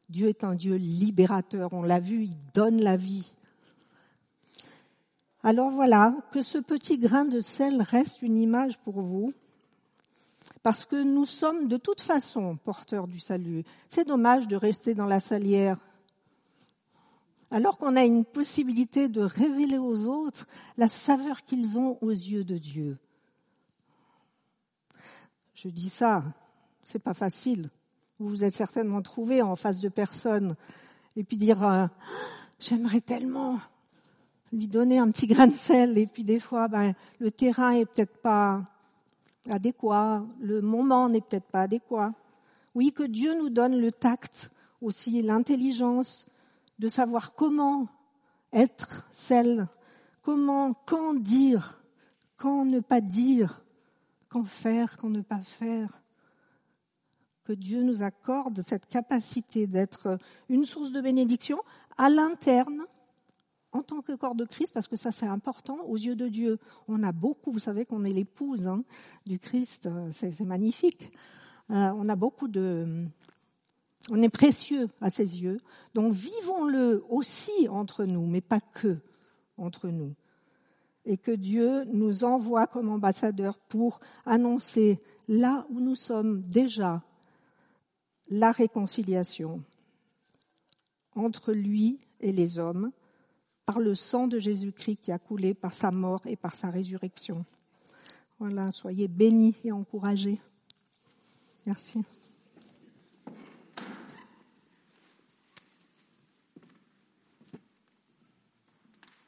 Dieu 0.10 0.30
est 0.30 0.44
un 0.44 0.56
Dieu 0.56 0.76
libérateur, 0.76 1.74
on 1.74 1.82
l'a 1.82 2.00
vu, 2.00 2.24
il 2.24 2.34
donne 2.54 2.82
la 2.82 2.96
vie. 2.96 3.34
Alors 5.44 5.72
voilà, 5.72 6.16
que 6.32 6.42
ce 6.42 6.58
petit 6.58 6.98
grain 6.98 7.26
de 7.26 7.42
sel 7.42 7.82
reste 7.82 8.22
une 8.22 8.38
image 8.38 8.78
pour 8.80 9.02
vous, 9.02 9.34
parce 10.64 10.86
que 10.86 11.02
nous 11.02 11.26
sommes 11.26 11.68
de 11.68 11.78
toute 11.78 12.02
façon 12.02 12.58
porteurs 12.58 13.08
du 13.08 13.20
salut. 13.20 13.64
C'est 13.88 14.08
dommage 14.08 14.48
de 14.48 14.56
rester 14.56 14.94
dans 14.94 15.06
la 15.06 15.20
salière. 15.20 15.78
Alors 17.50 17.78
qu'on 17.78 17.96
a 17.96 18.04
une 18.04 18.26
possibilité 18.26 19.08
de 19.08 19.22
révéler 19.22 19.78
aux 19.78 20.06
autres 20.06 20.48
la 20.78 20.88
saveur 20.88 21.44
qu'ils 21.44 21.80
ont 21.80 21.98
aux 22.02 22.12
yeux 22.12 22.44
de 22.44 22.58
Dieu. 22.58 22.98
Je 25.54 25.70
dis 25.70 25.90
ça, 25.90 26.24
c'est 26.84 27.00
pas 27.00 27.14
facile. 27.14 27.70
Vous 28.20 28.28
vous 28.28 28.44
êtes 28.44 28.56
certainement 28.56 29.02
trouvé 29.02 29.42
en 29.42 29.56
face 29.56 29.80
de 29.80 29.90
personnes 29.90 30.56
et 31.16 31.24
puis 31.24 31.38
dire 31.38 31.64
euh, 31.64 31.88
j'aimerais 32.60 33.02
tellement 33.02 33.60
lui 34.52 34.68
donner 34.68 34.98
un 34.98 35.10
petit 35.12 35.28
grain 35.28 35.48
de 35.48 35.54
sel 35.54 35.98
et 35.98 36.08
puis 36.08 36.24
des 36.24 36.40
fois 36.40 36.68
ben, 36.68 36.94
le 37.20 37.32
terrain 37.32 37.72
est 37.72 37.86
peut-être 37.86 38.18
pas 38.22 38.64
adéquat, 39.50 40.24
le 40.40 40.62
moment 40.62 41.10
n'est 41.10 41.22
peut-être 41.22 41.48
pas 41.48 41.62
adéquat. 41.64 42.14
Oui, 42.76 42.92
que 42.92 43.04
Dieu 43.04 43.36
nous 43.36 43.50
donne 43.50 43.78
le 43.78 43.92
tact 43.92 44.52
aussi, 44.82 45.22
l'intelligence 45.22 46.28
de 46.80 46.88
savoir 46.88 47.34
comment 47.34 47.88
être 48.54 49.08
celle, 49.12 49.68
comment, 50.22 50.74
quand 50.86 51.14
dire, 51.16 51.82
quand 52.38 52.66
ne 52.66 52.80
pas 52.80 53.02
dire, 53.02 53.64
quand 54.30 54.44
faire, 54.44 54.98
quand 54.98 55.10
ne 55.10 55.22
pas 55.22 55.42
faire. 55.42 56.02
Que 57.44 57.54
Dieu 57.54 57.82
nous 57.82 58.04
accorde 58.04 58.62
cette 58.62 58.88
capacité 58.88 59.68
d'être 59.68 60.18
une 60.50 60.66
source 60.66 60.92
de 60.92 61.02
bénédiction 61.02 61.60
à 61.98 62.10
l'interne 62.10 62.86
en 63.78 63.84
tant 63.84 64.02
que 64.02 64.14
corps 64.14 64.36
de 64.36 64.46
Christ, 64.46 64.74
parce 64.74 64.88
que 64.88 64.96
ça 64.96 65.12
c'est 65.12 65.28
important 65.28 65.78
aux 65.86 65.98
yeux 65.98 66.16
de 66.16 66.28
Dieu. 66.28 66.60
On 66.88 67.04
a 67.04 67.12
beaucoup, 67.12 67.52
vous 67.52 67.60
savez 67.60 67.86
qu'on 67.86 68.04
est 68.04 68.12
l'épouse 68.12 68.68
hein, 68.68 68.84
du 69.26 69.38
Christ, 69.40 69.86
euh, 69.86 70.10
c'est 70.12 70.40
magnifique. 70.42 71.12
Euh, 71.70 71.92
on 71.96 72.10
a 72.10 72.16
beaucoup 72.16 72.48
de, 72.48 73.06
on 74.10 74.22
est 74.22 74.30
précieux 74.30 74.90
à 75.00 75.10
ses 75.10 75.42
yeux. 75.42 75.60
Donc 75.94 76.14
vivons-le 76.14 77.04
aussi 77.10 77.68
entre 77.70 78.06
nous, 78.06 78.26
mais 78.26 78.42
pas 78.42 78.60
que 78.60 78.98
entre 79.58 79.90
nous. 79.90 80.16
Et 81.06 81.18
que 81.18 81.32
Dieu 81.32 81.86
nous 81.86 82.24
envoie 82.24 82.68
comme 82.68 82.90
ambassadeurs 82.90 83.60
pour 83.60 84.00
annoncer 84.26 85.00
là 85.28 85.68
où 85.70 85.80
nous 85.80 85.96
sommes 85.96 86.42
déjà 86.42 87.04
la 88.30 88.52
réconciliation 88.52 89.64
entre 91.16 91.54
lui 91.54 92.00
et 92.20 92.32
les 92.32 92.60
hommes 92.60 92.92
par 93.68 93.80
le 93.82 93.96
sang 93.96 94.28
de 94.28 94.40
Jésus-Christ 94.40 94.98
qui 95.02 95.12
a 95.12 95.20
coulé 95.20 95.54
par 95.54 95.74
sa 95.74 95.92
mort 95.92 96.22
et 96.26 96.38
par 96.38 96.56
sa 96.56 96.70
résurrection. 96.70 97.46
Voilà, 98.40 98.72
soyez 98.72 99.10
bénis 99.10 99.56
et 99.66 99.74
encouragés. 99.74 100.40
Merci. 101.66 102.00